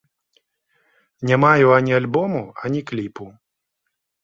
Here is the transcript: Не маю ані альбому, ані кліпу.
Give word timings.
Не 1.31 1.37
маю 1.43 1.71
ані 1.77 1.95
альбому, 1.99 2.43
ані 2.65 2.81
кліпу. 2.91 3.31